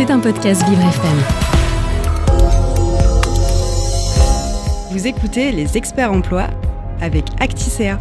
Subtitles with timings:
[0.00, 1.18] C'est un podcast Vivre FM.
[4.92, 6.46] Vous écoutez les experts emploi
[7.02, 7.98] avec Acticea.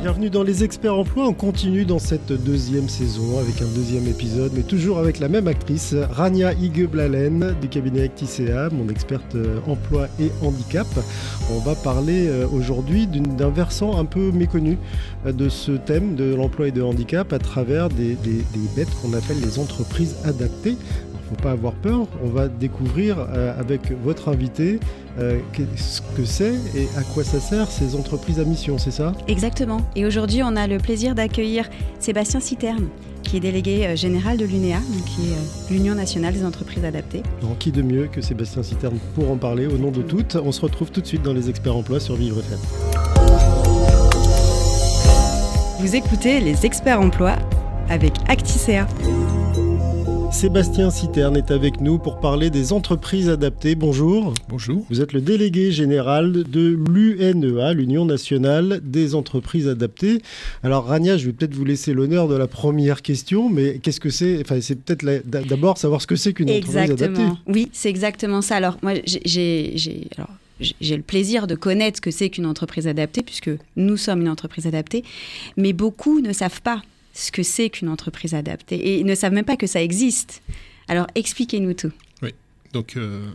[0.00, 1.26] Bienvenue dans les experts emploi.
[1.26, 5.48] On continue dans cette deuxième saison avec un deuxième épisode, mais toujours avec la même
[5.48, 10.86] actrice, Rania Igeblalen du cabinet Acticea, mon experte euh, emploi et handicap.
[11.50, 14.78] On va parler euh, aujourd'hui d'un versant un peu méconnu
[15.26, 18.44] euh, de ce thème de l'emploi et de handicap à travers des, des
[18.76, 20.76] bêtes qu'on appelle les entreprises adaptées
[21.32, 22.06] faut pas avoir peur.
[22.22, 24.80] On va découvrir euh, avec votre invité
[25.18, 25.38] euh,
[25.76, 29.12] ce que c'est et à quoi ça sert ces entreprises à mission, c'est ça?
[29.28, 29.80] Exactement.
[29.96, 32.88] Et aujourd'hui, on a le plaisir d'accueillir Sébastien Citerne
[33.22, 37.22] qui est délégué euh, général de l'UNEA, qui est l'Union nationale des entreprises adaptées.
[37.40, 40.36] Donc, qui de mieux que Sébastien Citerne pour en parler au nom de toutes?
[40.36, 42.58] On se retrouve tout de suite dans les experts emploi sur Vivre FM.
[45.78, 47.36] Vous écoutez les experts emploi
[47.88, 48.86] avec Acticea.
[50.42, 53.76] Sébastien Citerne est avec nous pour parler des entreprises adaptées.
[53.76, 54.34] Bonjour.
[54.48, 54.84] Bonjour.
[54.90, 60.20] Vous êtes le délégué général de l'UNEA, l'Union nationale des entreprises adaptées.
[60.64, 64.10] Alors Rania, je vais peut-être vous laisser l'honneur de la première question, mais qu'est-ce que
[64.10, 64.40] c'est?
[64.40, 67.22] Enfin, c'est peut-être d'abord savoir ce que c'est qu'une entreprise adaptée.
[67.46, 68.56] Oui, c'est exactement ça.
[68.56, 69.76] Alors moi, j'ai
[70.58, 74.28] j'ai le plaisir de connaître ce que c'est qu'une entreprise adaptée, puisque nous sommes une
[74.28, 75.04] entreprise adaptée,
[75.56, 79.32] mais beaucoup ne savent pas ce que c'est qu'une entreprise adaptée et ils ne savent
[79.32, 80.42] même pas que ça existe.
[80.88, 81.92] Alors expliquez-nous tout.
[82.22, 82.30] Oui,
[82.72, 83.26] donc euh,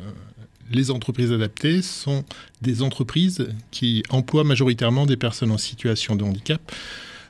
[0.72, 2.24] les entreprises adaptées sont
[2.62, 6.72] des entreprises qui emploient majoritairement des personnes en situation de handicap.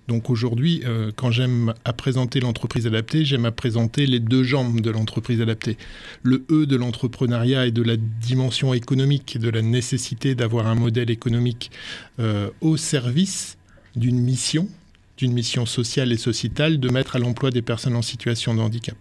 [0.08, 4.80] Donc aujourd'hui, euh, quand j'aime à présenter l'entreprise adaptée, j'aime à présenter les deux jambes
[4.80, 5.78] de l'entreprise adaptée.
[6.24, 11.12] Le E de l'entrepreneuriat et de la dimension économique, de la nécessité d'avoir un modèle
[11.12, 11.72] économique
[12.20, 13.58] euh, au service
[13.98, 14.70] d'une mission
[15.18, 18.98] d'une mission sociale et sociétale de mettre à l'emploi des personnes en situation de handicap.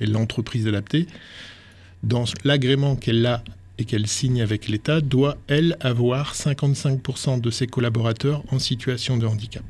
[0.00, 1.06] Et l'entreprise adaptée,
[2.02, 3.44] dans l'agrément qu'elle a
[3.78, 9.26] et qu'elle signe avec l'État, doit, elle, avoir 55% de ses collaborateurs en situation de
[9.26, 9.64] handicap.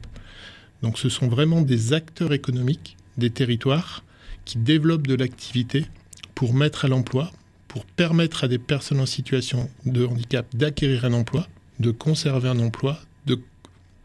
[0.83, 4.05] Donc ce sont vraiment des acteurs économiques des territoires
[4.45, 5.85] qui développent de l'activité
[6.35, 7.33] pour mettre à l'emploi,
[7.67, 11.47] pour permettre à des personnes en situation de handicap d'acquérir un emploi,
[11.81, 12.99] de conserver un emploi,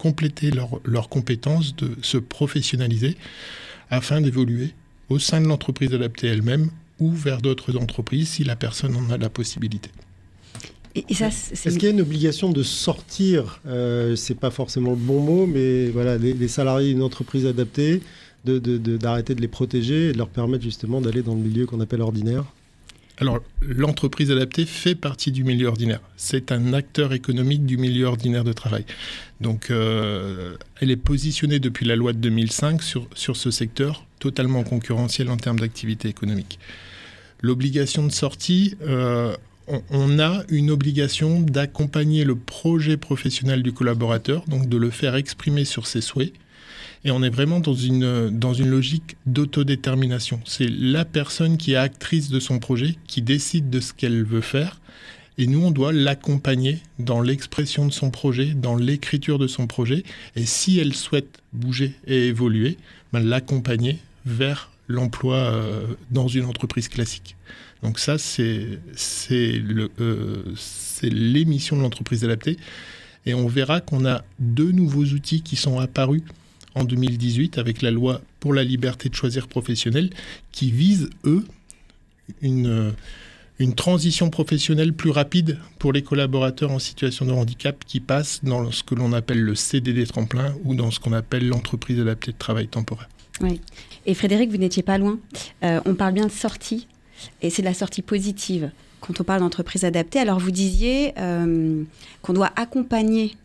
[0.03, 0.51] compléter
[0.83, 3.15] leurs compétences, de se professionnaliser
[3.89, 4.73] afin d'évoluer
[5.07, 9.17] au sein de l'entreprise adaptée elle-même ou vers d'autres entreprises si la personne en a
[9.17, 9.91] la possibilité.
[10.93, 15.45] Est-ce qu'il y a une obligation de sortir euh, C'est pas forcément le bon mot,
[15.47, 18.01] mais voilà, les, salariés d'une entreprise adaptée,
[18.43, 21.79] d'arrêter de, de, les protéger et de leur permettre justement d'aller dans le milieu qu'on
[21.79, 22.43] appelle ordinaire?
[23.19, 26.01] Alors, l'entreprise adaptée fait partie du milieu ordinaire.
[26.17, 28.85] C'est un acteur économique du milieu ordinaire de travail.
[29.39, 34.63] Donc, euh, elle est positionnée depuis la loi de 2005 sur, sur ce secteur totalement
[34.63, 36.57] concurrentiel en termes d'activité économique.
[37.41, 39.35] L'obligation de sortie, euh,
[39.67, 45.65] on, a une obligation d'accompagner le projet professionnel du collaborateur, donc de le faire exprimer
[45.65, 46.33] sur ses souhaits
[47.05, 50.39] et on est vraiment dans une, dans une logique d'autodétermination.
[50.45, 54.41] C'est la personne qui est actrice de son projet, qui décide de ce qu'elle veut
[54.41, 54.79] faire.
[55.37, 60.03] Et nous, on doit l'accompagner dans l'expression de son projet, dans l'écriture de son projet.
[60.35, 62.77] Et si elle souhaite bouger et évoluer,
[63.11, 67.35] ben, l'accompagner vers l'emploi euh, dans une entreprise classique.
[67.81, 68.79] Donc ça, c'est
[69.31, 70.43] euh,
[71.01, 72.57] l'émission de l'entreprise adaptée.
[73.25, 76.21] Et on verra qu'on a deux nouveaux outils qui sont apparus
[76.75, 80.09] en 2018 avec la loi pour la liberté de choisir professionnel
[80.51, 81.43] qui vise, eux,
[82.41, 82.93] une,
[83.59, 88.71] une transition professionnelle plus rapide pour les collaborateurs en situation de handicap qui passent dans
[88.71, 92.37] ce que l'on appelle le CDD tremplin ou dans ce qu'on appelle l'entreprise adaptée de
[92.37, 93.09] travail temporaire.
[93.41, 93.61] Oui.
[94.05, 95.19] Et Frédéric, vous n'étiez pas loin.
[95.63, 96.87] Euh, on parle bien de sortie,
[97.41, 100.19] et c'est de la sortie positive quand on parle d'entreprise adaptée.
[100.19, 101.83] Alors vous disiez euh,
[102.21, 103.35] qu'on doit accompagner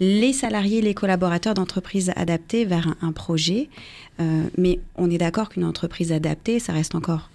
[0.00, 3.68] les salariés, les collaborateurs d'entreprises adaptées vers un, projet.
[4.20, 7.30] Euh, mais on est d'accord qu'une entreprise adaptée, ça reste encore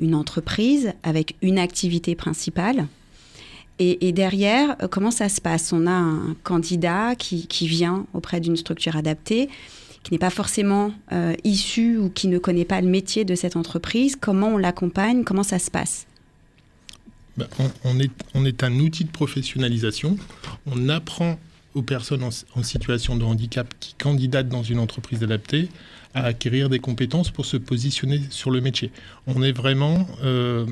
[0.00, 2.86] une entreprise avec une activité principale.
[3.80, 5.72] Et, derrière, euh, comment ça se passe?
[5.72, 9.48] On a un candidat qui, vient auprès d'une structure adaptée,
[10.02, 13.54] qui n'est pas forcément euh, issu ou qui ne connaît pas le métier de cette
[13.54, 14.16] entreprise.
[14.16, 15.22] Comment on l'accompagne?
[15.22, 16.06] Comment ça se passe?
[17.36, 17.46] Ben,
[17.84, 20.16] on, est, on est un outil de professionnalisation.
[20.66, 21.38] On apprend
[21.78, 25.68] aux personnes en, situation de handicap qui candidatent dans une entreprise adaptée
[26.14, 28.90] à acquérir des compétences pour se positionner sur le métier.
[29.26, 30.66] On est vraiment euh,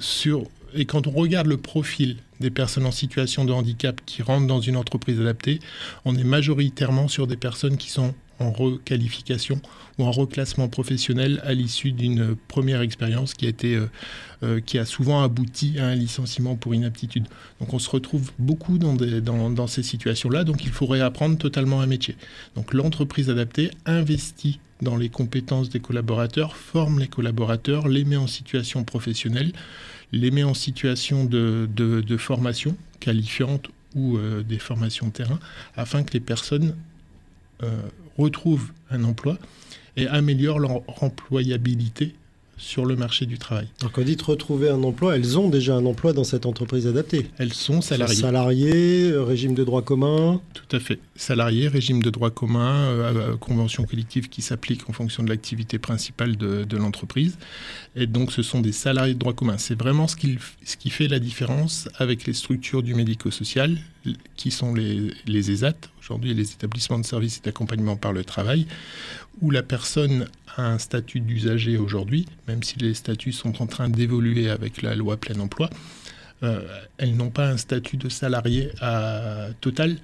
[0.00, 0.44] sur...
[0.74, 4.60] Et quand on regarde le profil des personnes en situation de handicap qui rentrent dans
[4.60, 5.60] une entreprise adaptée,
[6.04, 9.60] on est majoritairement sur des personnes qui sont en requalification
[9.98, 13.90] ou en reclassement professionnel à l'issue d'une première expérience qui a été euh,
[14.44, 17.26] euh, qui a souvent abouti à un licenciement pour inaptitude.
[17.58, 21.80] Donc on se retrouve beaucoup dans, dans, dans ces situations-là, donc il faut réapprendre totalement
[21.80, 22.16] un métier.
[22.54, 28.28] Donc l'entreprise adaptée investit dans les compétences des collaborateurs, forme les collaborateurs, les met en
[28.28, 29.52] situation professionnelle,
[30.12, 35.40] les met en situation de, formation qualifiante ou euh, des formations terrain,
[35.76, 36.76] afin que les personnes
[38.18, 39.38] retrouvent un emploi
[39.96, 42.14] et améliorent leur employabilité
[42.58, 43.68] sur le marché du travail.
[43.80, 46.86] Donc quand on dit retrouver un emploi, elles ont déjà un emploi dans cette entreprise
[46.86, 48.14] adaptée Elles sont salariées.
[48.16, 50.98] Salariées, euh, régime de droit commun Tout à fait.
[51.16, 56.36] Salariés, régime de droit commun, euh, convention collective qui s'applique en fonction de l'activité principale
[56.36, 57.38] de, de l'entreprise.
[57.96, 59.58] Et donc ce sont des salariés de droit commun.
[59.58, 63.78] C'est vraiment ce qui, ce qui fait la différence avec les structures du médico-social,
[64.36, 68.66] qui sont les, les ESAT, aujourd'hui les établissements de services et d'accompagnement par le travail,
[69.40, 73.88] où la personne a un statut d'usager aujourd'hui, même si les statuts sont en train
[73.88, 75.70] d'évoluer avec la loi plein emploi,
[76.42, 76.62] euh,
[76.98, 79.96] elles n'ont pas un statut de salarié à total.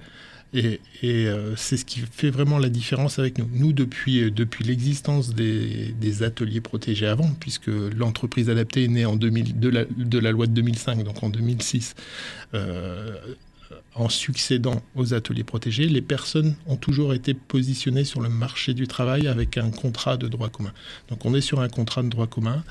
[0.53, 3.49] Et, euh, c'est ce qui fait vraiment la différence avec nous.
[3.51, 9.17] Nous, depuis, euh, depuis l'existence des, ateliers protégés avant, puisque l'entreprise adaptée est née en
[9.17, 9.69] 2000, de,
[10.19, 11.95] la, loi de 2005, donc en 2006,
[12.53, 13.17] euh,
[13.95, 18.87] en succédant aux ateliers protégés, les personnes ont toujours été positionnées sur le marché du
[18.87, 20.73] travail avec un contrat de droit commun.
[21.09, 22.63] Donc on est sur un contrat de droit commun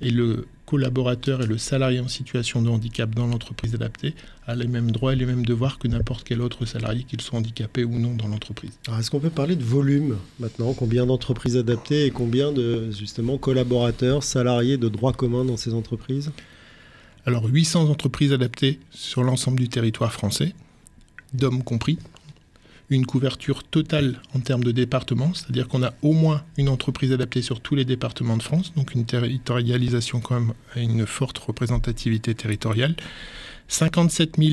[0.00, 4.14] et le collaborateur et le salarié en situation de handicap dans l'entreprise adaptée
[4.46, 7.38] a les mêmes droits et les mêmes devoirs que n'importe quel autre salarié, qu'il soit
[7.38, 8.72] handicapé ou non dans l'entreprise.
[8.98, 10.72] Est-ce qu'on peut parler de volume maintenant?
[10.72, 12.90] Combien d'entreprises adaptées et combien de
[13.40, 16.32] collaborateurs, salariés de droit commun dans ces entreprises?
[17.24, 20.54] Alors 800 entreprises adaptées sur l'ensemble du territoire français,
[21.32, 21.98] d'hommes compris.
[22.90, 27.40] Une couverture totale en termes de départements, c'est-à-dire qu'on a au moins une entreprise adaptée
[27.40, 32.94] sur tous les départements de France, donc une territorialisation quand même une forte représentativité territoriale.
[33.68, 34.50] 57 000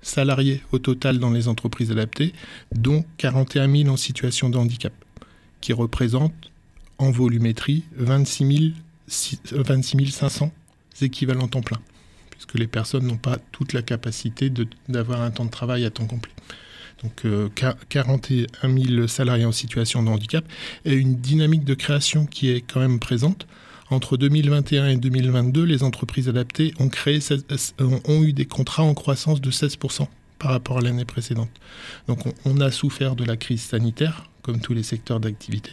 [0.00, 2.34] salariés au total dans les entreprises adaptées,
[2.72, 4.92] dont 41 000 en situation de handicap,
[5.60, 6.50] qui représentent
[6.98, 8.72] en volumétrie 26,
[9.50, 10.52] 000, 26 500
[11.00, 11.80] équivalents temps plein
[12.46, 14.50] que les personnes n'ont pas toute la capacité
[14.88, 16.32] d'avoir un temps de travail à temps complet.
[17.02, 17.48] Donc euh,
[17.88, 20.44] 41 000 salariés en situation de handicap
[20.84, 23.46] et une dynamique de création qui est quand même présente.
[23.90, 27.18] Entre 2021 et 2022, les entreprises adaptées ont, créé,
[27.80, 30.06] ont eu des contrats en croissance de 16%
[30.38, 31.50] par rapport à l'année précédente.
[32.06, 35.72] Donc on, on a souffert de la crise sanitaire, comme tous les secteurs d'activité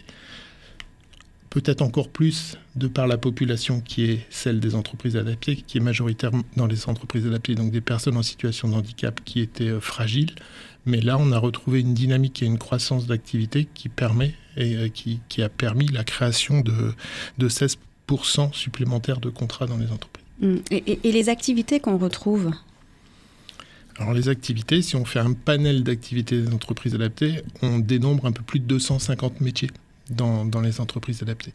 [1.50, 5.80] peut-être encore plus de par la population qui est celle des entreprises adaptées, qui est
[5.80, 9.80] majoritaire dans les entreprises adaptées, donc des personnes en situation de handicap qui étaient euh,
[9.80, 10.34] fragiles.
[10.86, 14.88] Mais là, on a retrouvé une dynamique et une croissance d'activité qui permet et euh,
[14.88, 16.94] qui, qui, a permis la création de,
[17.38, 20.24] de 16% supplémentaires de contrats dans les entreprises.
[20.40, 20.56] Mmh.
[20.70, 22.52] Et, et, les activités qu'on retrouve?
[23.98, 28.32] Alors les activités, si on fait un panel d'activités des entreprises adaptées, on dénombre un
[28.32, 29.68] peu plus de 250 métiers
[30.10, 31.52] dans, dans, les entreprises adaptées.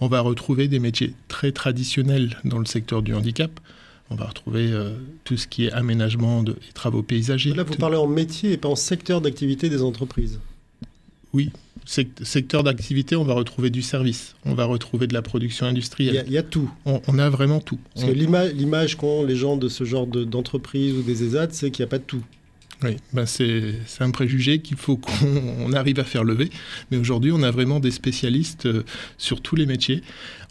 [0.00, 3.50] On va retrouver des métiers très traditionnels dans le secteur du handicap.
[4.10, 7.52] On va retrouver euh, tout ce qui est aménagement de, et travaux paysagers.
[7.52, 10.40] Là, vous parlez en métier et pas en secteur d'activité des entreprises.
[11.34, 11.50] Oui,
[11.84, 16.24] secteur d'activité, on va retrouver du service, on va retrouver de la production industrielle.
[16.26, 16.70] Il y, y, a tout.
[16.86, 17.78] On, on, a vraiment tout.
[17.94, 18.08] Parce on...
[18.08, 21.82] que l'image qu'ont les gens de ce genre d'entreprise de, ou des ESAD, c'est qu'il
[21.82, 22.22] n'y a pas de tout.
[22.84, 26.48] Oui, ben c'est un préjugé qu'il faut qu'on arrive à faire lever.
[26.92, 28.84] Mais aujourd'hui, on a vraiment des spécialistes euh,
[29.16, 30.02] sur tous les métiers.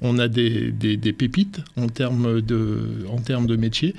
[0.02, 0.74] On a des,
[1.18, 3.96] pépites en termes de, en termes de métiers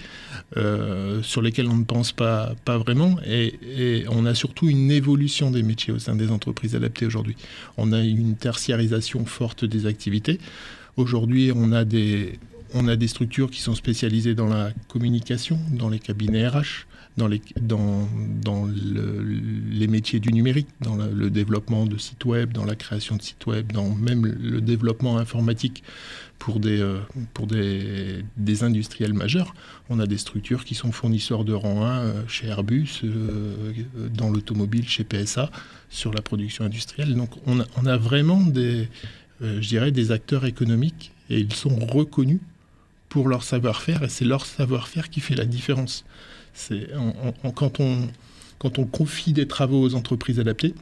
[0.59, 3.17] euh, sur lesquels on ne pense pas, pas vraiment.
[3.27, 7.37] Et, et, on a surtout une évolution des métiers au sein des entreprises adaptées aujourd'hui.
[7.79, 10.39] On a une tertiarisation forte des activités.
[10.99, 12.39] Aujourd'hui, on a des
[12.75, 17.27] on a des structures qui sont spécialisées dans la communication, dans les cabinets RH, dans
[17.27, 18.09] les, dans,
[18.43, 19.23] dans le,
[19.71, 23.45] les métiers du numérique, dans le développement de sites web, dans la création de sites
[23.47, 25.83] web, dans même le développement informatique
[26.39, 27.01] pour des, euh,
[27.35, 29.55] pour des, des industriels majeurs.
[29.91, 33.73] On a des structures qui sont fournisseurs de rang 1 euh, chez Airbus, euh,
[34.15, 35.51] dans l'automobile chez PSA,
[35.91, 37.15] sur la production industrielle.
[37.15, 38.89] Donc on a, on a vraiment des,
[39.41, 42.41] je dirais, des acteurs économiques et ils sont reconnus
[43.09, 46.05] pour leur savoir-faire et c'est leur savoir-faire qui fait la différence.
[47.55, 50.75] Quand on confie des travaux aux entreprises adaptées,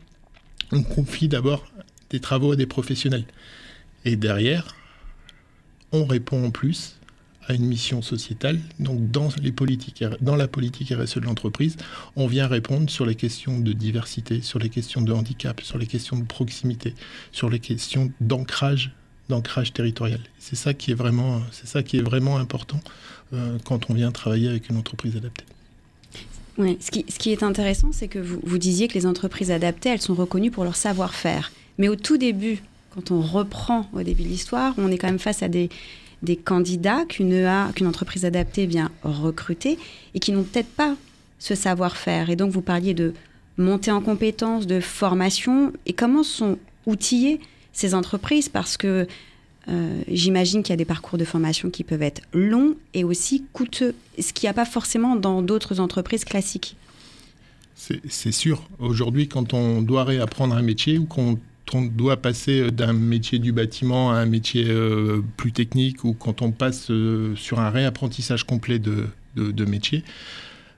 [0.73, 1.65] on confie d'abord
[2.11, 3.25] des travaux à des professionnels.
[4.05, 4.77] Et derrière,
[5.93, 6.97] on répond en plus
[7.49, 8.59] à une mission sociétale.
[8.79, 11.77] Donc dans, les politiques, dans la politique RSE de l'entreprise,
[12.17, 15.87] on vient répondre sur les questions de diversité, sur les questions de handicap, sur les
[15.87, 16.95] questions de proximité,
[17.33, 18.93] sur les questions d'ancrage
[19.29, 20.21] d'ancrage territorial.
[20.39, 22.81] C'est ça qui est vraiment, c'est ça qui est vraiment important
[23.33, 25.45] euh, quand on vient travailler avec une entreprise adaptée.
[26.59, 29.51] Oui, ce qui, ce qui est intéressant, c'est que vous, vous disiez que les entreprises
[29.51, 31.53] adaptées, elles sont reconnues pour leur savoir-faire.
[31.79, 32.63] Mais au tout début,
[32.95, 35.69] quand on reprend au début de l'histoire, on est quand même face à des,
[36.23, 39.79] des candidats qu'une EA, qu'une entreprise adaptée vient recruter
[40.15, 40.97] et qui n'ont peut-être pas
[41.39, 42.31] ce savoir-faire.
[42.31, 43.13] Et donc, vous parliez de
[43.59, 45.73] montée en compétences, de formation.
[45.85, 47.41] Et comment sont outillées
[47.77, 49.07] ces entreprises Parce que
[49.69, 53.45] euh, j'imagine qu'il y a des parcours de formation qui peuvent être longs et aussi
[53.53, 56.77] coûteux, ce qu'il n'y a pas forcément dans d'autres entreprises classiques.
[57.75, 58.67] C'est sûr.
[58.79, 61.39] Aujourd'hui, quand on doit réapprendre un métier ou qu'on
[61.75, 66.41] on doit passer d'un métier du bâtiment à un métier euh, plus technique ou quand
[66.41, 70.05] on passe euh, sur un réapprentissage complet de, de, métier,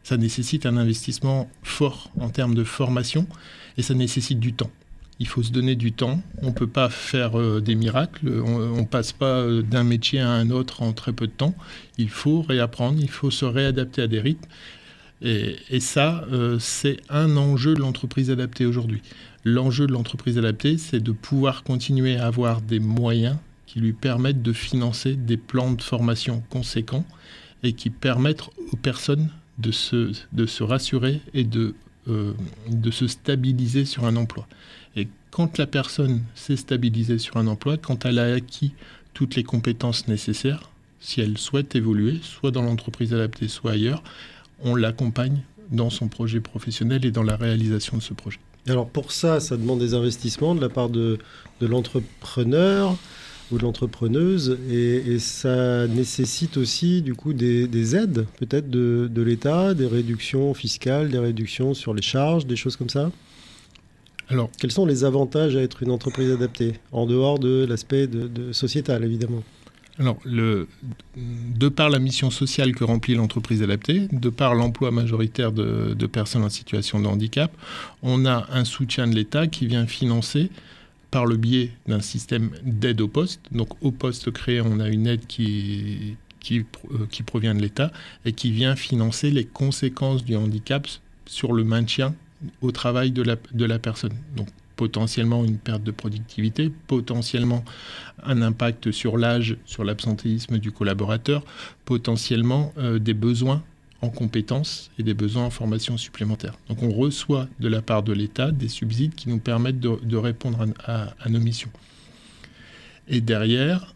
[0.02, 3.28] ça nécessite un investissement fort en termes de formation
[3.76, 4.70] et ça nécessite du temps.
[5.20, 6.20] Il faut se donner du temps.
[6.42, 8.40] On ne peut pas faire euh, des miracles.
[8.44, 11.54] On ne passe pas d'un métier à un autre en très peu de temps.
[11.96, 14.48] Il faut réapprendre, il faut se réadapter à des rythmes.
[15.20, 16.24] Et, ça,
[16.60, 19.02] c'est un enjeu de l'entreprise adaptée aujourd'hui.
[19.44, 24.42] L'enjeu de l'entreprise adaptée, c'est de pouvoir continuer à avoir des moyens qui lui permettent
[24.42, 27.04] de financer des plans de formation conséquents
[27.62, 31.74] et qui permettent aux personnes de se, de se rassurer et de,
[32.08, 32.34] euh,
[32.68, 34.46] de se stabiliser sur un emploi.
[34.96, 38.72] Et quand la personne s'est stabilisée sur un emploi, quand elle a acquis
[39.14, 44.02] toutes les compétences nécessaires, si elle souhaite évoluer, soit dans l'entreprise adaptée, soit ailleurs,
[44.62, 48.38] on l'accompagne dans son projet professionnel et dans la réalisation de ce projet.
[48.66, 51.18] Alors pour ça, ça demande des investissements de la part de,
[51.60, 52.96] l'entrepreneur
[53.50, 59.86] ou de l'entrepreneuse et, ça nécessite aussi du coup des, aides peut-être de, l'État, des
[59.86, 63.10] réductions fiscales, des réductions sur les charges, des choses comme ça?
[64.30, 68.52] Alors, quels sont les avantages à être une entreprise adaptée, en dehors de l'aspect de
[68.52, 69.42] sociétal évidemment?
[70.00, 70.68] Alors, le,
[71.16, 76.44] de par la mission sociale que remplit l'entreprise adaptée, de par l'emploi majoritaire de, personnes
[76.44, 77.50] en situation de handicap,
[78.02, 80.50] on a un soutien de l'État qui vient financer
[81.10, 83.40] par le biais d'un système d'aide au poste.
[83.52, 86.14] Donc, au poste créé, on a une aide euh,
[87.10, 87.92] qui provient de l'État
[88.24, 90.86] et qui vient financer les conséquences du handicap
[91.26, 92.14] sur le maintien
[92.60, 94.14] au travail de la, de la personne.
[94.36, 97.64] Donc, potentiellement une perte de productivité, potentiellement
[98.22, 101.44] un impact sur l'âge, sur l'absentéisme du collaborateur,
[101.84, 103.64] potentiellement euh, des besoins
[104.00, 106.54] en compétences et des besoins en formation supplémentaire.
[106.68, 110.66] Donc on reçoit de la part de l'État des subsides qui nous permettent de, répondre
[110.84, 111.70] à, nos missions.
[113.08, 113.94] Et derrière,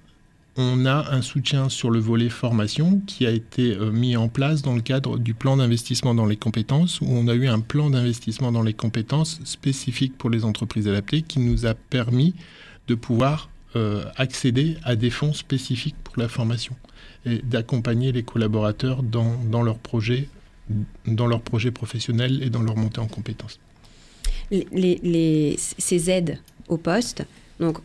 [0.56, 4.60] on a un soutien sur le volet formation qui a été euh, mis en place
[4.60, 7.88] dans le cadre du plan d'investissement dans les compétences, où on a eu un plan
[7.88, 12.34] d'investissement dans les compétences spécifique pour les entreprises adaptées qui nous a permis
[12.88, 16.76] de pouvoir euh, accéder à des fonds spécifiques pour la formation
[17.24, 20.28] et d'accompagner les collaborateurs dans, dans leurs projets
[21.06, 23.58] dans leur projet professionnel et dans leur montée en compétences.
[24.50, 26.38] Ces aides
[26.68, 27.24] au poste,
[27.58, 27.78] donc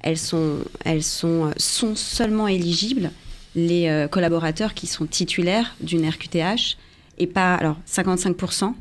[0.00, 3.10] elles sont, elles sont, sont seulement éligibles
[3.54, 6.76] les euh, collaborateurs qui sont titulaires d'une RQTH
[7.18, 8.74] et pas alors 55%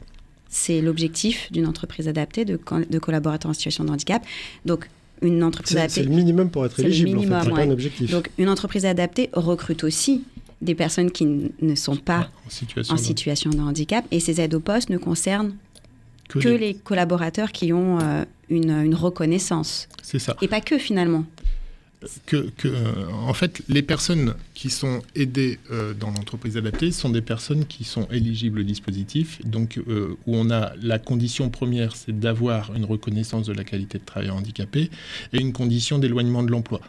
[0.50, 4.24] c'est l'objectif d'une entreprise adaptée de, de, collaborateurs en situation de handicap.
[4.66, 4.88] Donc
[5.22, 6.02] une entreprise adaptée.
[6.02, 7.10] C'est le minimum pour être éligible.
[7.10, 8.12] Le minimum, en fait, pas un objectif.
[8.12, 10.24] Donc une entreprise adaptée recrute aussi
[10.62, 14.54] des personnes qui ne sont pas en situation, en situation de handicap et ces aides
[14.54, 15.54] au poste ne concernent
[16.30, 16.74] que, les...
[16.74, 19.88] collaborateurs qui ont euh, une, reconnaissance.
[20.02, 20.36] C'est ça.
[20.42, 21.26] Et pas que finalement.
[22.26, 27.22] Que, euh, en fait, les personnes qui sont aidées euh, dans l'entreprise adaptée sont des
[27.22, 32.74] personnes qui sont éligibles au dispositif, donc où on a la condition première, c'est d'avoir
[32.76, 34.90] une reconnaissance de la qualité de travail handicapé
[35.34, 36.82] et une condition d'éloignement de l'emploi.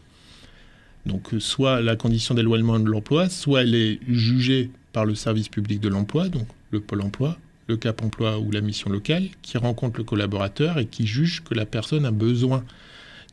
[1.06, 5.80] Donc, soit la condition d'éloignement de l'emploi, soit elle est jugée par le service public
[5.80, 9.99] de l'emploi, donc le pôle emploi, le Cap emploi ou la mission locale, qui rencontre
[9.99, 12.64] le collaborateur et qui juge que la personne a besoin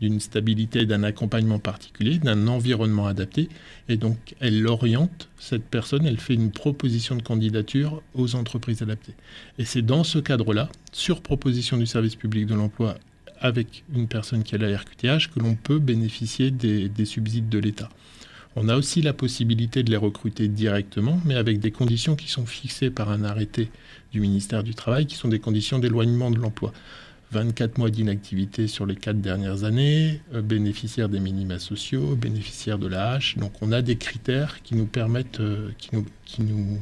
[0.02, 3.50] d'une stabilité, d'un accompagnement particulier, d'un environnement adapté.
[3.88, 9.14] Et donc, elle oriente cette personne, elle fait une proposition de candidature aux entreprises adaptées.
[9.60, 12.98] Et c'est dans ce cadre-là, sur proposition du service public de l'emploi
[13.40, 17.60] avec une personne qui a la RQTH, que l'on peut bénéficier des, des subsides de
[17.60, 17.90] l'État.
[18.56, 22.46] On a aussi la possibilité de les recruter directement, mais avec des conditions qui sont
[22.46, 23.70] fixées par un arrêté
[24.12, 26.74] du ministère du Travail, qui sont des conditions d'éloignement de l'emploi.
[27.32, 32.88] 24 mois d'inactivité sur les quatre dernières années, euh, bénéficiaire des minima sociaux, bénéficiaire de
[32.88, 33.38] la hache.
[33.38, 36.78] Donc on a des critères qui nous permettent, euh, qui nous, qui nous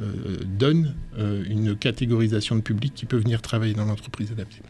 [0.00, 4.62] euh, donnent une catégorisation de public qui peut venir travailler dans l'entreprise adaptée.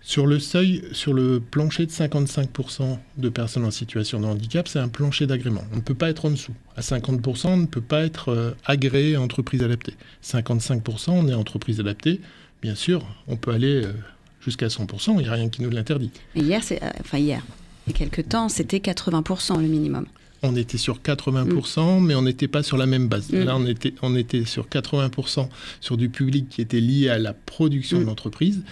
[0.00, 4.78] Sur le seuil, sur le plancher de 55% de personnes en situation de handicap, c'est
[4.78, 5.64] un plancher d'agrément.
[5.72, 6.54] On ne peut pas être en dessous.
[6.76, 9.94] À 50%, on ne peut pas être agréé entreprise adaptée.
[10.22, 12.20] 55%, on est entreprise adaptée.
[12.62, 13.92] Bien sûr, on peut aller euh,
[14.40, 16.10] jusqu'à 100%, il n'y a rien qui nous l'interdit.
[16.34, 17.42] Hier, c'est, euh, enfin hier,
[17.86, 20.06] il y a quelques temps, c'était 80% le minimum.
[20.42, 23.30] On était sur 80%, mais on n'était pas sur la même base.
[23.30, 23.42] Mm.
[23.42, 25.48] Là, on était, on était sur 80%
[25.80, 28.06] sur du public qui était lié à la production de mm.
[28.06, 28.62] l'entreprise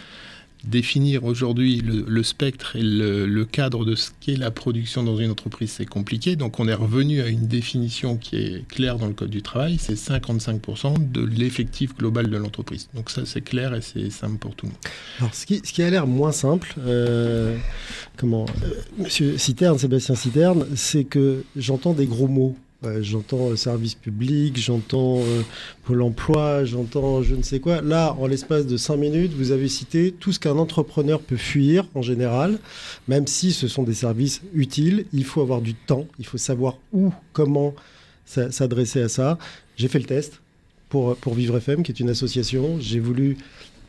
[0.66, 5.70] définir aujourd'hui le, spectre et le, cadre de ce qu'est la production dans une entreprise,
[5.70, 6.36] c'est compliqué.
[6.36, 9.78] Donc on est revenu à une définition qui est claire dans le Code du travail,
[9.78, 12.88] c'est 55% de l'effectif global de l'entreprise.
[12.94, 14.80] Donc ça c'est clair et c'est simple pour tout le monde.
[15.20, 17.56] Alors ce qui, a l'air moins simple, euh,
[18.16, 22.56] comment, euh, Monsieur Citerne, Sébastien Citerne, c'est que j'entends des gros mots
[23.00, 25.42] j'entends euh, service public, j'entends euh,
[25.84, 27.80] Pôle emploi, j'entends je ne sais quoi.
[27.82, 31.86] Là, en l'espace de cinq minutes, vous avez cité tout ce qu'un entrepreneur peut fuir
[31.94, 32.58] en général,
[33.08, 35.06] même si ce sont des services utiles.
[35.12, 37.74] Il faut avoir du temps, il faut savoir où, comment
[38.24, 39.38] s'adresser à ça.
[39.76, 40.40] J'ai fait le test
[40.88, 42.76] pour, pour Vivre FM, qui est une association.
[42.80, 43.36] J'ai voulu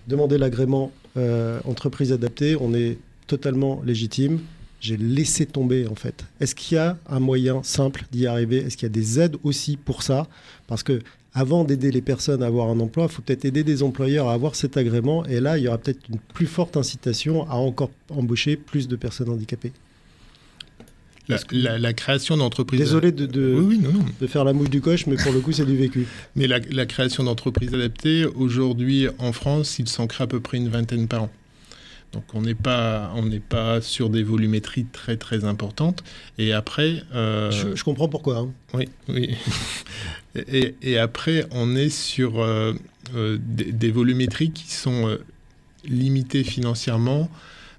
[0.07, 2.55] demander l'agrément euh, entreprise adaptée.
[2.59, 4.39] On est totalement légitime
[4.79, 6.25] j'ai laissé tomber en fait.
[6.39, 8.57] Est-ce qu'il y a un moyen simple d'y arriver?
[8.57, 10.27] Est-ce qu'il y a des aides aussi pour ça?
[10.67, 11.01] Parce que
[11.33, 14.33] avant d'aider les personnes à avoir un emploi, il faut peut-être aider des employeurs à
[14.33, 15.23] avoir cet agrément.
[15.25, 18.95] Et là, il y aura peut-être une plus forte incitation à encore embaucher plus de
[18.95, 19.71] personnes handicapées.
[21.51, 22.79] La, création d'entreprises.
[22.79, 26.07] Désolé de, de, faire la mouche du coche, mais pour le coup, c'est du vécu.
[26.35, 30.57] Mais la, la création d'entreprises adaptées, aujourd'hui en France, il s'en crée à peu près
[30.57, 31.29] une vingtaine par an.
[32.13, 36.03] Donc on n'est pas, on n'est pas sur des volumétries très très importantes.
[36.37, 38.37] Et après, euh, je, comprends pourquoi.
[38.37, 38.49] Hein.
[38.73, 39.35] Oui, oui.
[40.81, 42.73] et, après, on est sur euh,
[43.15, 45.17] euh, des, volumétries qui sont
[45.83, 47.29] limitées financièrement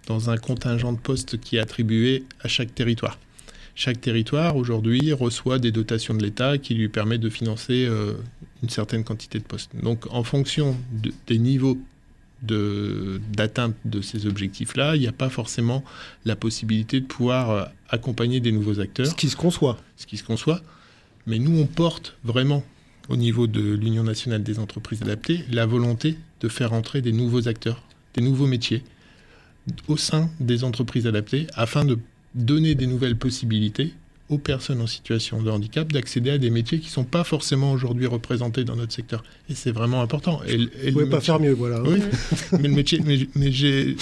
[0.06, 3.18] dans un contingent de postes qui est attribué à chaque territoire.
[3.74, 7.88] Chaque territoire aujourd'hui reçoit des dotations de l'État qui lui permettent de financer
[8.62, 9.70] une certaine quantité de postes.
[9.80, 10.76] Donc en fonction
[11.28, 11.78] des niveaux
[12.42, 15.84] d'atteinte de, ces objectifs-là, il n'y a pas forcément
[16.24, 19.06] la possibilité de pouvoir euh, accompagner des nouveaux acteurs.
[19.06, 19.78] Ce qui se conçoit.
[19.96, 20.60] Ce qui se conçoit.
[21.26, 22.64] Mais nous, on porte vraiment,
[23.08, 27.48] au niveau de l'Union nationale des entreprises adaptées, la volonté de faire entrer des nouveaux
[27.48, 27.82] acteurs,
[28.14, 28.84] des nouveaux métiers
[29.88, 31.98] au sein des entreprises adaptées afin de
[32.34, 33.92] donner des nouvelles possibilités
[34.28, 37.72] aux personnes en situation de handicap d'accéder à des métiers qui ne sont pas forcément
[37.72, 39.24] aujourd'hui représentés dans notre secteur.
[39.48, 40.40] Et c'est vraiment important.
[40.46, 41.82] Et, Vous ne pouvez pas faire mieux, voilà.
[41.82, 42.00] Oui,
[42.52, 43.00] mais le métier,
[43.34, 43.96] mais j'ai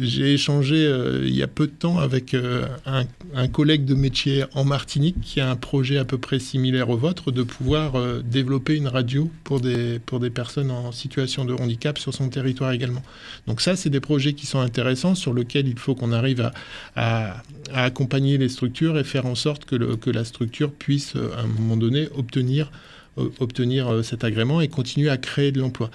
[0.00, 4.44] j'ai échangé euh, il y a peu de temps avec euh, un, collègue de métier
[4.54, 8.22] en Martinique qui a un projet à peu près similaire au vôtre de pouvoir euh,
[8.24, 12.72] développer une radio pour des, pour des personnes en situation de handicap sur son territoire
[12.72, 13.02] également.
[13.46, 17.42] Donc ça, c'est des projets qui sont intéressants sur lesquels il faut qu'on arrive à,
[17.72, 21.46] à, accompagner les structures et faire en sorte que, que la structure puisse à un
[21.46, 22.70] moment donné obtenir,
[23.16, 25.90] obtenir cet agrément et continuer à créer de l'emploi.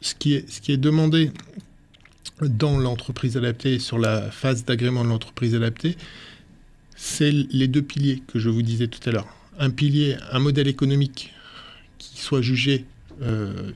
[0.00, 1.30] Ce qui est, ce qui est demandé
[2.40, 5.96] dans l'entreprise adaptée, sur la phase d'agrément de l'entreprise adaptée,
[6.96, 9.28] c'est les deux piliers que je vous disais tout à l'heure.
[9.58, 11.32] Un pilier, un modèle économique
[11.98, 12.84] qui soit jugé
[13.22, 13.70] euh,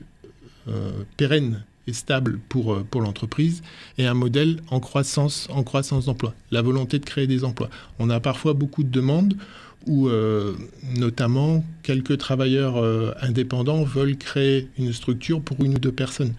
[0.67, 3.61] euh, pérenne stable pour, euh, pour l'entreprise,
[3.97, 7.69] et un modèle en croissance, en croissance d'emploi, la volonté de créer des emplois.
[7.99, 9.35] On a parfois beaucoup de demandes
[9.87, 10.09] où
[10.97, 12.83] notamment quelques travailleurs
[13.23, 16.33] indépendants veulent créer une structure pour une ou deux personnes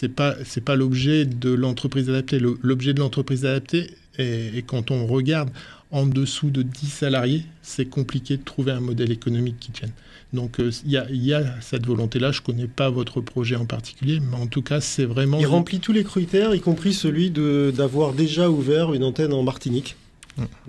[0.00, 2.38] c'est pas c'est pas l'objet de l'entreprise adaptée.
[2.62, 5.50] L'objet de l'entreprise adaptée et quand on regarde
[5.90, 9.92] en dessous de 10 salariés, c'est compliqué de trouver un modèle économique qui tienne.
[10.32, 12.30] Donc euh, il y, a cette volonté-là.
[12.30, 15.38] Je ne connais pas votre projet en particulier, mais en tout cas, c'est vraiment...
[15.38, 19.96] Il remplit tous les critères, y compris celui d'avoir déjà ouvert une antenne en Martinique.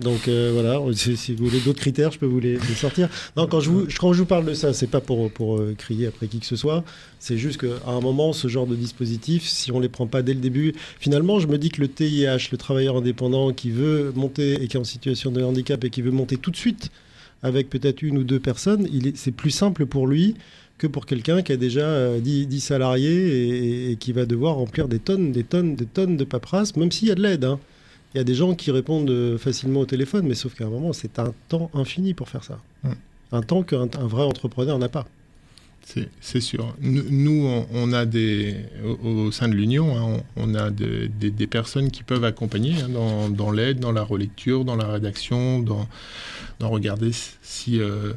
[0.00, 3.08] Donc euh, voilà, si, vous voulez d'autres critères, je peux vous les, sortir.
[3.36, 5.74] Non, quand je vous, quand je vous parle de ça, c'est pas pour, pour euh,
[5.76, 6.84] crier après qui que ce soit.
[7.18, 10.34] C'est juste qu'à un moment, ce genre de dispositif, si on les prend pas dès
[10.34, 14.62] le début, finalement, je me dis que le TIH, le travailleur indépendant qui veut monter
[14.62, 16.90] et qui est en situation de handicap et qui veut monter tout de suite
[17.42, 20.34] avec peut-être une ou deux personnes, c'est plus simple pour lui
[20.78, 24.98] que pour quelqu'un qui a déjà 10, euh, salariés et, qui va devoir remplir des
[24.98, 27.44] tonnes, des tonnes, des tonnes de paperasse, même s'il y a de l'aide.
[27.44, 27.60] Hein.
[28.14, 30.70] Il y a des gens qui répondent euh, facilement au téléphone, mais sauf qu'à un
[30.70, 32.58] moment, c'est un temps infini pour faire ça.
[33.30, 35.06] Un temps qu'un vrai entrepreneur n'a pas.
[36.20, 36.74] C'est sûr.
[36.80, 38.56] Nous, on, a des,
[39.02, 43.80] au, sein de l'Union, hein, on, a des, personnes qui peuvent accompagner hein, dans, l'aide,
[43.80, 45.86] dans la relecture, dans la rédaction, dans,
[46.62, 47.10] dans regarder
[47.42, 48.12] si euh,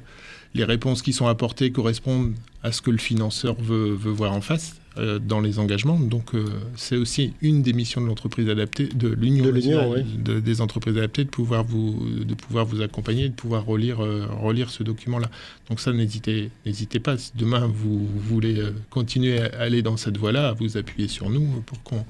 [0.53, 4.75] les réponses qui sont apportées correspondent à ce que le financeur veut voir en face.
[4.97, 5.99] Euh, dans les engagements.
[5.99, 6.45] Donc euh,
[6.77, 11.29] c'est aussi une des missions de l'entreprise adaptée, de l'Union de des entreprises adaptées, de
[11.29, 15.29] pouvoir vous, de pouvoir vous accompagner, de pouvoir relire, euh, relire ce document-là.
[15.69, 17.17] Donc ça, n'hésitez, n'hésitez pas.
[17.17, 21.62] Si demain vous, voulez continuer à aller dans cette voie-là, à vous appuyer sur nous
[21.65, 22.05] pour qu'on,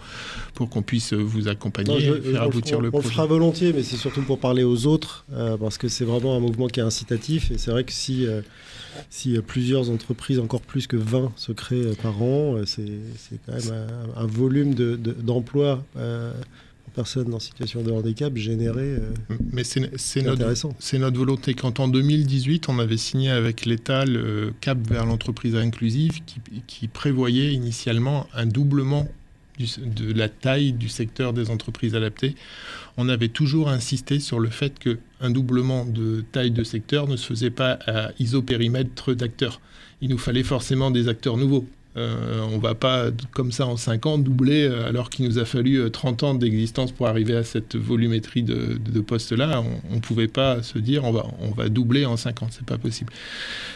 [0.53, 3.07] pour qu'on puisse vous accompagner, et faire aboutir le projet.
[3.07, 5.25] On le fera volontiers, mais c'est surtout pour parler aux autres,
[5.59, 7.49] parce que c'est vraiment un mouvement qui est incitatif.
[7.49, 8.27] Et c'est vrai que si
[9.09, 14.25] si plusieurs entreprises, encore plus que 20, se créent par an, c'est quand même un,
[14.25, 16.33] volume d'emplois de, euh,
[16.93, 18.83] personnes en situation de handicap généré.
[18.83, 19.11] Euh,
[19.51, 19.81] Mais c'est
[20.21, 21.53] notre, notre volonté.
[21.53, 26.87] Quand en 2018, on avait signé avec l'État le cap vers l'entreprise inclusive qui, qui,
[26.87, 29.07] prévoyait initialement un doublement
[29.57, 32.35] de la taille du secteur des entreprises adaptées,
[32.97, 37.25] on avait toujours insisté sur le fait qu'un doublement de taille de secteur ne se
[37.25, 39.61] faisait pas à isopérimètre d'acteurs.
[40.01, 41.65] Il nous fallait forcément des acteurs nouveaux.
[41.97, 45.45] Euh, on va pas, comme ça, en 5 ans, doubler, euh, alors qu'il nous a
[45.45, 49.63] fallu 30 euh, ans d'existence pour arriver à cette volumétrie de, postes-là.
[49.89, 52.47] On ne pouvait pas se dire on va, on va doubler en 5 ans.
[52.51, 53.13] C'est pas possible.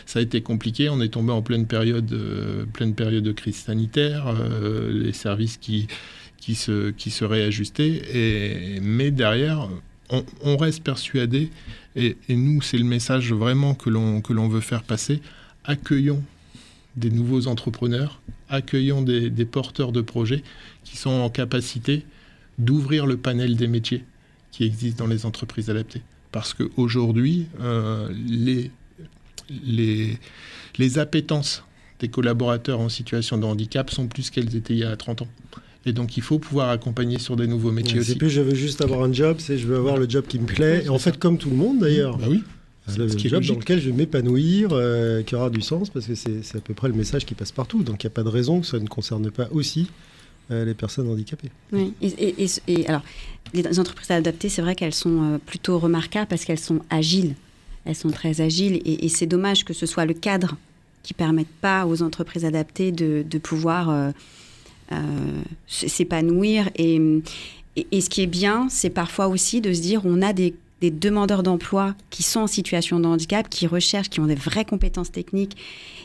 [0.06, 0.90] Ça a été compliqué.
[0.90, 2.14] On est tombé en pleine période,
[2.74, 4.34] pleine période de crise sanitaire.
[4.90, 5.88] les services qui,
[6.38, 8.02] qui, se, qui se réajustaient.
[8.14, 9.70] Et, mais derrière,
[10.44, 11.52] on, reste persuadé,
[11.96, 15.22] et, et nous, c'est le message vraiment que l'on veut faire passer.
[15.64, 16.24] Accueillons
[17.00, 20.44] des nouveaux entrepreneurs, accueillons des, porteurs de projets
[20.84, 22.06] qui sont en capacité
[22.58, 24.04] d'ouvrir le panel des métiers
[24.52, 26.02] qui existent dans les entreprises adaptées.
[26.32, 28.72] Parce qu'aujourd'hui, euh, les,
[29.64, 30.18] les,
[30.78, 31.64] les appétences
[32.00, 35.28] des collaborateurs en situation de handicap sont plus qu'elles étaient il y a 30 ans.
[35.86, 38.12] Et donc, il faut pouvoir accompagner sur des nouveaux métiers aussi.
[38.12, 40.40] C'est plus je veux juste avoir un job, c'est je veux avoir le job qui
[40.40, 40.84] me plaît.
[40.86, 42.18] Et en fait, comme tout le monde d'ailleurs.
[42.18, 42.44] Bah oui.
[42.90, 46.16] C'est le job dans lequel je vais m'épanouir, euh, qui aura du sens, parce que
[46.16, 47.84] c'est à peu près le message qui passe partout.
[47.84, 49.90] Donc il n'y a pas de raison que ça ne concerne pas aussi
[50.52, 51.50] euh, les personnes handicapées.
[51.72, 53.04] Oui, et, alors,
[53.54, 57.36] les entreprises adaptées, c'est vrai qu'elles sont euh, plutôt remarquables parce qu'elles sont agiles.
[57.86, 60.58] Elles sont très agiles, et, c'est dommage que ce soit le cadre
[61.02, 64.12] qui ne permette pas aux entreprises adaptées de, de pouvoir
[65.66, 66.70] s'épanouir.
[66.76, 67.00] Et,
[67.76, 70.92] et ce qui est bien, c'est parfois aussi de se dire on a des des
[70.92, 75.12] demandeurs d'emploi qui sont en situation de handicap, qui recherchent, qui ont des vraies compétences
[75.12, 75.58] techniques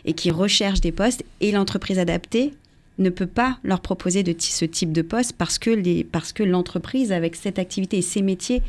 [0.05, 1.25] et qui recherchent des postes.
[1.41, 2.53] Et l'entreprise adaptée
[2.99, 7.37] ne peut pas leur proposer ce type de poste parce que, parce que l'entreprise avec
[7.37, 8.63] cette activité et ces métiers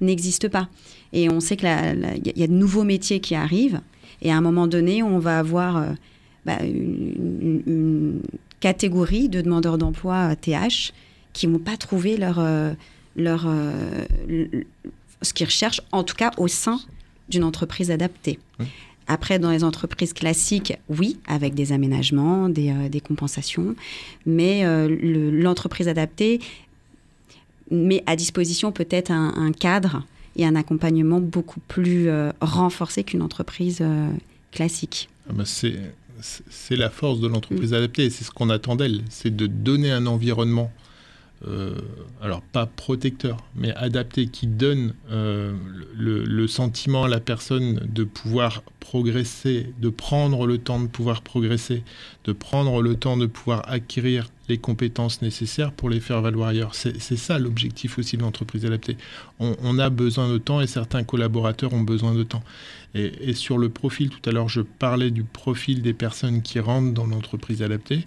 [0.00, 0.68] n'existe pas.
[1.12, 3.80] Et on sait qu'il y, a de nouveaux métiers qui arrivent.
[4.22, 5.86] Et à un moment donné, on va avoir euh,
[6.46, 8.20] bah, une,
[8.60, 10.66] catégorie de demandeurs d'emploi TH euh,
[11.32, 12.72] qui ne vont pas trouver leur, euh,
[13.16, 13.48] leur,
[15.22, 16.80] ce qu'ils recherchent, en tout cas au sein
[17.28, 18.38] d'une entreprise adaptée.
[19.08, 23.74] Après, dans les entreprises classiques, oui, avec des aménagements, des, euh, compensations,
[24.26, 24.88] mais euh,
[25.32, 26.40] l'entreprise adaptée
[27.70, 30.04] met à disposition peut-être un, cadre
[30.36, 33.82] et un accompagnement beaucoup plus euh, renforcé qu'une entreprise
[34.52, 35.08] classique.
[35.28, 37.76] Ah bah, c'est la force de l'entreprise mm.
[37.76, 40.70] adaptée, c'est ce qu'on attend d'elle, c'est de donner un environnement
[41.44, 41.74] euh,
[42.20, 45.52] alors pas protecteur, mais adapté, qui donne euh,
[45.96, 51.82] le, sentiment à la personne de pouvoir progresser, de prendre le temps de pouvoir progresser,
[52.24, 56.74] de prendre le temps de pouvoir acquérir les compétences nécessaires pour les faire valoir ailleurs.
[56.74, 58.96] C'est ça l'objectif aussi de l'entreprise adaptée.
[59.40, 62.42] On, a besoin de temps et certains collaborateurs ont besoin de temps.
[62.94, 66.92] Et, sur le profil, tout à l'heure je parlais du profil des personnes qui rentrent
[66.92, 68.04] dans l'entreprise adaptée.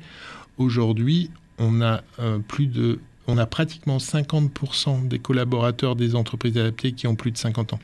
[0.57, 6.91] Aujourd'hui, on a euh, plus de on a pratiquement 50% des collaborateurs des entreprises adaptées
[6.91, 7.79] qui ont plus de 50 ans.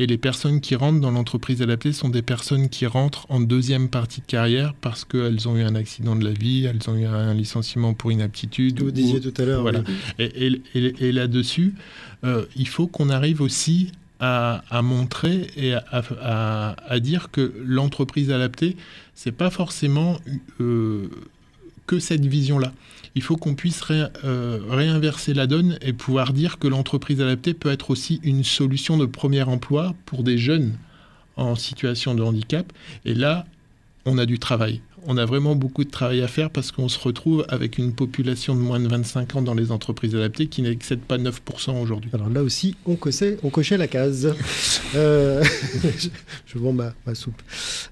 [0.00, 3.88] Et les personnes qui rentrent dans l'entreprise adaptée sont des personnes qui rentrent en deuxième
[3.88, 7.04] partie de carrière parce qu'elles ont eu un accident de la vie, elles ont eu
[7.04, 8.80] un licenciement pour inaptitude.
[8.80, 9.62] Vous disiez tout à l'heure.
[9.62, 9.82] Voilà.
[10.20, 11.74] Et, là-dessus,
[12.22, 18.76] euh, il faut qu'on arrive aussi à, montrer et à, dire que l'entreprise adaptée,
[19.14, 20.18] c'est pas forcément
[20.60, 21.08] euh,
[21.88, 22.72] que cette vision-là
[23.18, 27.70] il faut qu'on puisse euh, réinverser la donne et pouvoir dire que l'entreprise adaptée peut
[27.70, 30.78] être aussi une solution de premier emploi pour des jeunes
[31.36, 32.72] en situation de handicap.
[33.04, 33.44] Et là,
[34.04, 34.82] on a du travail.
[35.06, 38.54] On a vraiment beaucoup de travail à faire parce qu'on se retrouve avec une population
[38.54, 42.10] de moins de 25 ans dans les entreprises adaptées qui n'excède pas 9% aujourd'hui.
[42.12, 44.34] Alors là aussi, on cochait, on cochait la case.
[44.94, 45.44] Euh,
[46.46, 47.40] je, vends ma, soupe.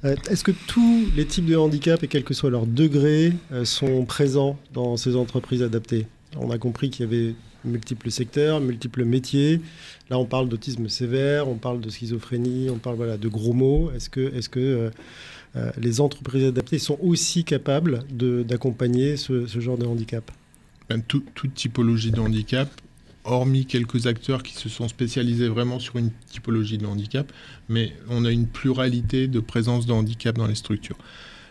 [0.03, 4.59] Est-ce que tous les types de handicap, et quel que soit leur degré, sont présents
[4.73, 6.07] dans ces entreprises adaptées?
[6.39, 7.35] On a compris qu'il y avait
[7.67, 9.61] multiples secteurs, multiples métiers.
[10.09, 13.91] Là, on parle d'autisme sévère, on parle de schizophrénie, on parle voilà, de gros mots.
[13.95, 14.91] Est-ce que, est -ce que
[15.57, 20.31] euh, les entreprises adaptées sont aussi capables d'accompagner ce, genre de handicap
[20.89, 22.69] ben, Toute typologie de handicap,
[23.25, 27.33] hormis quelques acteurs qui se sont spécialisés vraiment sur une typologie de handicap,
[27.69, 30.99] mais on a une pluralité de présence de handicap dans les structures.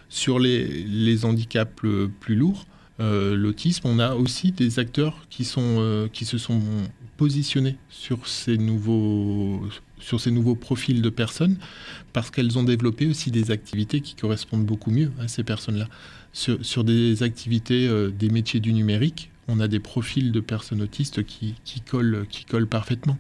[0.08, 1.72] Sur les, handicaps
[2.20, 2.66] plus lourds,
[3.00, 6.62] euh, l'autisme, on a aussi des acteurs qui, sont, euh, qui se sont
[7.18, 9.62] positionnés sur ces nouveaux,
[10.00, 11.58] sur ces nouveaux profils de personnes
[12.14, 15.88] parce qu'elles ont développé aussi des activités qui correspondent beaucoup mieux à ces personnes-là.
[16.34, 21.24] Sur, des activités euh, des métiers du numérique, on a des profils de personnes autistes
[21.24, 21.56] qui,
[21.90, 23.18] collent, qui collent parfaitement.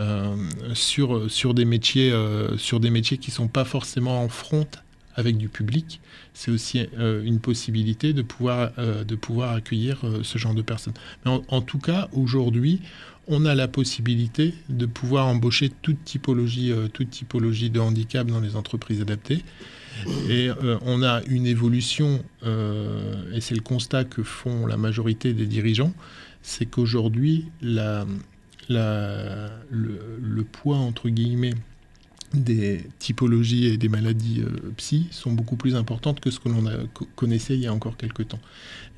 [0.00, 0.34] Euh,
[0.72, 4.66] sur, sur, des métiers, euh, sur des métiers qui ne sont pas forcément en front
[5.14, 6.00] avec du public,
[6.32, 10.94] c'est aussi une possibilité de pouvoir, de pouvoir accueillir ce genre de personnes.
[11.24, 12.80] Mais en tout cas, aujourd'hui,
[13.28, 19.00] on a la possibilité de pouvoir embaucher toute typologie, euh, de handicap dans les entreprises
[19.00, 19.42] adaptées.
[20.28, 25.32] Et euh, on a une évolution, euh, et c'est le constat que font la majorité
[25.32, 25.92] des dirigeants,
[26.42, 28.04] c'est qu'aujourd'hui, le,
[30.52, 31.54] poids, entre guillemets,
[32.34, 34.42] des typologies et des maladies
[34.76, 36.64] psy sont beaucoup plus importantes que ce que l'on
[37.16, 38.40] connaissait il y a encore quelques temps.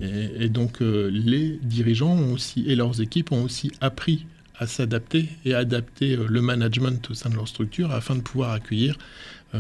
[0.01, 4.27] Et, donc les dirigeants aussi, et leurs équipes ont aussi appris
[4.59, 8.53] à s'adapter et à adapter le management au sein de leur structure afin de pouvoir
[8.53, 8.99] accueillir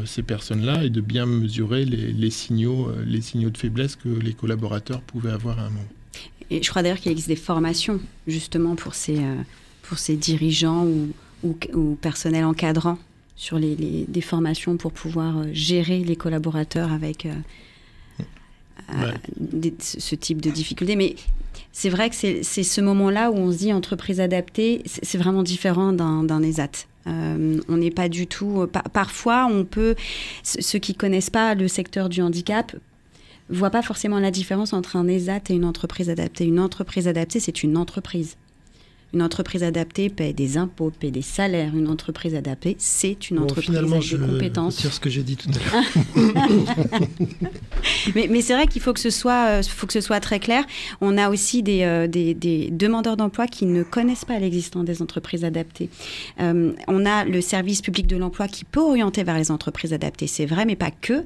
[0.04, 5.00] ces personnes-là et de bien mesurer les, signaux, les signaux de faiblesse que les collaborateurs
[5.02, 5.88] pouvaient avoir à un moment.
[6.50, 9.20] Et je crois d'ailleurs qu'il existe des formations justement pour ces,
[9.82, 11.12] pour ces dirigeants ou,
[11.42, 12.98] ou, ou personnels encadrants
[13.36, 17.32] sur les, des formations pour pouvoir euh, gérer les collaborateurs avec euh,
[18.94, 19.12] euh,
[19.78, 20.96] ce type de difficultés.
[20.96, 21.14] Mais
[21.72, 25.92] c'est vrai que c'est ce moment-là où on se dit entreprise adaptée, c'est vraiment différent
[25.92, 26.86] d'un ESAT.
[27.06, 28.66] on n'est pas du tout.
[28.92, 29.94] parfois, on peut.
[30.42, 32.74] Ceux qui connaissent pas le secteur du handicap
[33.48, 36.44] voient pas forcément la différence entre un ESAT et une entreprise adaptée.
[36.44, 38.36] Une entreprise adaptée, c'est une entreprise.
[39.16, 41.74] Une entreprise adaptée paie des impôts, paie des salaires.
[41.74, 44.86] Une entreprise adaptée, c'est une entreprise avec des compétences.
[44.86, 45.78] ce que j'ai dit tout à
[46.18, 46.28] l'heure.
[48.14, 50.66] mais, c'est vrai qu'il faut que ce soit, euh, faut que ce soit très clair.
[51.00, 55.46] On a aussi des, euh, des, demandeurs d'emploi qui ne connaissent pas l'existence des entreprises
[55.46, 55.88] adaptées.
[56.42, 60.26] Euh, on a le service public de l'emploi qui peut orienter vers les entreprises adaptées,
[60.26, 61.24] c'est vrai, mais pas que.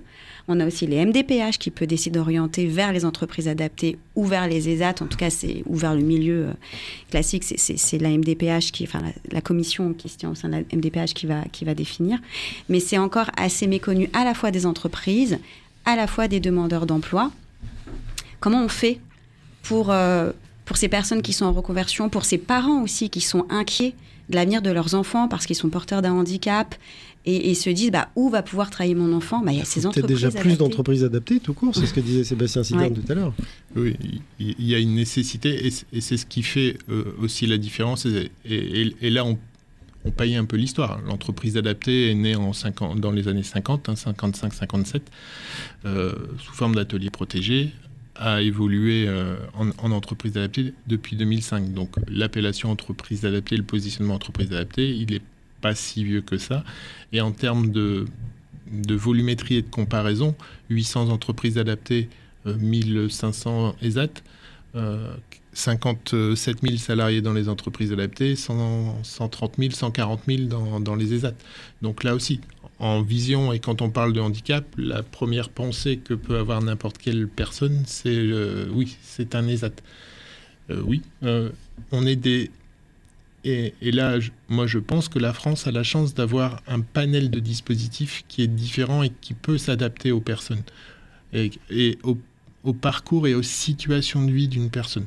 [0.48, 4.48] On a aussi les MDPH qui peut décider d'orienter vers les entreprises adaptées ou vers
[4.48, 6.52] les ESAT, en tout cas, c'est ou vers le milieu euh,
[7.10, 7.44] classique.
[7.44, 9.00] C'est la MDPH qui, enfin,
[9.30, 12.18] la, commission qui se tient au sein de la MDPH qui va, qui va définir.
[12.68, 15.38] Mais c'est encore assez méconnu à la fois des entreprises,
[15.84, 17.30] à la fois des demandeurs d'emploi.
[18.40, 18.98] Comment on fait
[19.62, 20.32] pour, euh,
[20.64, 23.94] pour ces personnes qui sont en reconversion, pour ces parents aussi qui sont inquiets
[24.30, 26.74] de l'avenir de leurs enfants parce qu'ils sont porteurs d'un handicap
[27.26, 29.42] et, se disent bah, où va pouvoir travailler mon enfant?
[29.44, 30.06] Bah, Il y a ces entreprises.
[30.06, 33.14] Peut-être déjà plus d'entreprises adaptées tout court, c'est ce que disait Sébastien Sidorne tout à
[33.14, 33.34] l'heure.
[33.76, 33.96] Oui,
[34.38, 38.06] il y a une nécessité et c'est ce qui fait euh, aussi la différence.
[38.44, 39.38] Et, là, on,
[40.16, 41.00] paye un peu l'histoire.
[41.06, 45.00] L'entreprise adaptée est née en 50, dans les années 50, 55-57, hein,
[45.84, 47.70] euh, sous forme d'atelier protégé
[48.16, 51.72] a évolué euh, en, en, entreprise adaptée depuis 2005.
[51.72, 55.22] Donc l'appellation entreprise adaptée, le positionnement entreprise adaptée, il est
[55.60, 56.64] pas si vieux que ça.
[57.12, 58.06] Et en termes de,
[58.88, 60.34] volumétrie et de comparaison,
[60.70, 62.08] 800 entreprises adaptées,
[62.46, 64.22] 1500 ESAT,
[65.52, 70.42] 57 000 salariés dans les entreprises adaptées, 130 000, 140 000
[70.80, 71.34] dans, les ESAT.
[71.82, 72.40] Donc là aussi,
[72.78, 76.98] en vision et quand on parle de handicap, la première pensée que peut avoir n'importe
[76.98, 78.32] quelle personne, c'est
[78.72, 79.72] oui, c'est un ESAT.
[80.70, 81.50] Euh, oui, euh,
[81.92, 82.50] on est des
[83.44, 87.40] et, là, moi, je pense que la France a la chance d'avoir un panel de
[87.40, 90.62] dispositifs qui est différent et qui peut s'adapter aux personnes.
[91.32, 95.06] Et, au, parcours et aux situations de vie d'une personne.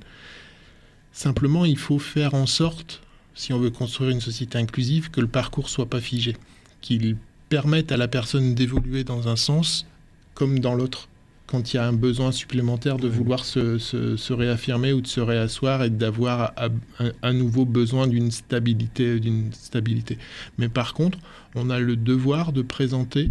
[1.12, 3.04] Simplement, il faut faire en sorte,
[3.36, 6.36] si on veut construire une société inclusive, que le parcours soit pas figé,
[6.82, 7.18] qu'il
[7.50, 9.86] permette à la personne d'évoluer dans un sens
[10.34, 11.08] comme dans l'autre
[11.54, 15.84] quand il y a un besoin supplémentaire de vouloir se, réaffirmer ou de se réasseoir
[15.84, 16.52] et d'avoir
[17.22, 20.18] un, nouveau besoin d'une stabilité, d'une stabilité.
[20.58, 21.20] Mais par contre,
[21.54, 23.30] on a le devoir de présenter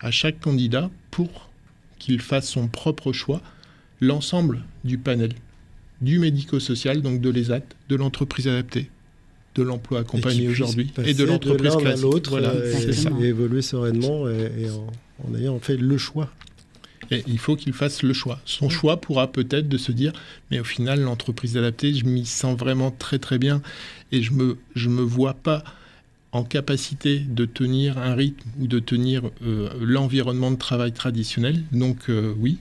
[0.00, 1.50] à chaque candidat pour
[1.98, 3.42] qu'il fasse son propre choix
[4.00, 5.34] l'ensemble du panel
[6.00, 8.88] du médico-social, donc de l'ESAT, de l'entreprise adaptée,
[9.56, 12.28] de l'emploi accompagné aujourd'hui et de l'entreprise classique.
[12.30, 14.86] Voilà, euh, et, évoluer sereinement et, et en
[15.26, 16.30] en ayant fait le choix.
[17.10, 18.40] Et il faut qu'il fasse le choix.
[18.44, 20.12] Son choix pourra peut-être de se dire,
[20.50, 23.62] mais au final, l'entreprise adaptée, je m'y sens vraiment très très bien
[24.12, 25.64] et je me, je me vois pas
[26.32, 31.62] en capacité de tenir un rythme ou de tenir euh, l'environnement de travail traditionnel.
[31.72, 32.58] Donc euh, oui,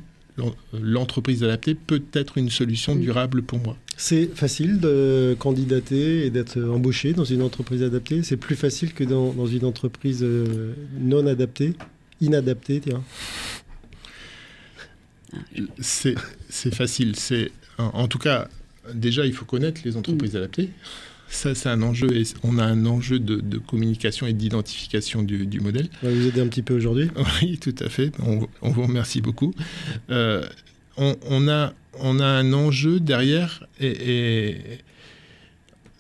[0.73, 3.76] l'entreprise adaptée peut être une solution durable pour moi.
[3.97, 8.21] C'est facile de candidater et d'être embauché dans une entreprise adaptée?
[8.23, 11.73] C'est plus facile que dans, dans une entreprise euh, non adaptée,
[12.21, 13.04] inadaptée, tiens.
[15.80, 16.16] C'est
[16.74, 17.16] facile.
[17.16, 18.48] C'est en, en, tout cas
[18.94, 20.38] déjà il faut connaître les entreprises mm.
[20.38, 20.70] adaptées.
[21.30, 22.16] Ça, c'est un enjeu.
[22.16, 25.90] Et on a un enjeu de, communication et d'identification du, modèle.
[26.04, 27.10] On va vous aider un petit peu aujourd'hui.
[27.42, 28.12] Oui, tout à fait.
[28.62, 29.54] On, vous remercie beaucoup.
[30.10, 30.46] Euh,
[30.96, 34.56] on, a, on a un enjeu derrière et,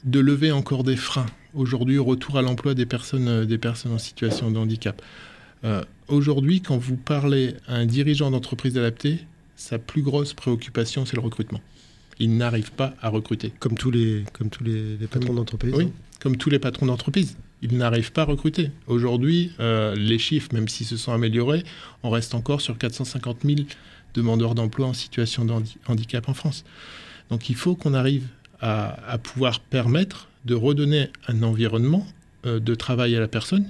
[0.05, 1.25] de lever encore des freins.
[1.53, 5.01] Aujourd'hui, retour à l'emploi des personnes, des personnes en situation de handicap.
[5.63, 9.19] Euh, aujourd'hui, quand vous parlez à un dirigeant d'entreprise adaptée,
[9.55, 11.61] sa plus grosse préoccupation, c'est le recrutement
[12.19, 13.53] ils n'arrivent pas à recruter.
[13.59, 17.37] Comme tous les, comme tous les, patrons d'entreprise Oui, comme tous les patrons d'entreprise.
[17.61, 18.71] Ils n'arrivent pas à recruter.
[18.87, 21.63] Aujourd'hui, euh, les chiffres, même s'ils se sont améliorés,
[22.03, 23.59] on reste encore sur 450 000
[24.13, 25.53] demandeurs d'emploi en situation de
[25.87, 26.65] handicap en France.
[27.29, 28.27] Donc il faut qu'on arrive
[28.61, 32.07] à, pouvoir permettre de redonner un environnement
[32.45, 33.65] euh, de travail à la personne,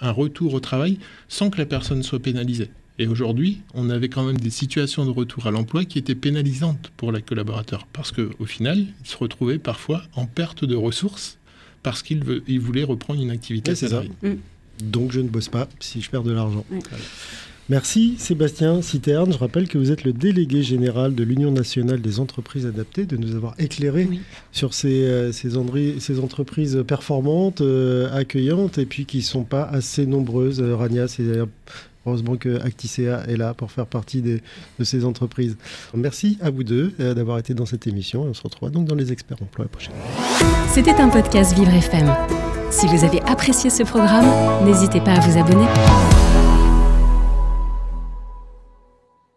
[0.00, 2.70] un retour au travail, sans que la personne soit pénalisée.
[2.98, 6.92] Et aujourd'hui, on avait quand même des situations de retour à l'emploi qui étaient pénalisantes
[6.96, 11.38] pour les collaborateurs, parce qu'au final, ils se retrouvaient parfois en perte de ressources
[11.82, 12.22] parce qu'ils
[12.60, 14.10] voulaient reprendre une activité salariée.
[14.22, 14.34] Mm.
[14.82, 16.64] Donc je ne bosse pas si je perds de l'argent.
[17.68, 19.32] Merci Sébastien Citerne.
[19.32, 23.16] Je rappelle que vous êtes le délégué général de l'Union nationale des entreprises adaptées, de
[23.16, 24.08] nous avoir éclairé
[24.52, 25.56] sur ces, euh, ces,
[26.18, 30.60] entreprises performantes, euh, accueillantes et puis qui ne sont pas assez nombreuses.
[30.60, 31.24] Euh, Rania, c'est
[32.06, 34.40] Heureusement que Acticea est là pour faire partie de
[34.82, 35.56] ces entreprises.
[35.94, 38.22] Merci à vous deux euh, d'avoir été dans cette émission.
[38.22, 39.94] on se retrouve donc dans les experts emploi la prochaine.
[40.68, 42.14] C'était un podcast Vivre FM.
[42.70, 44.26] Si vous avez apprécié ce programme,
[44.66, 45.66] n'hésitez pas à vous abonner.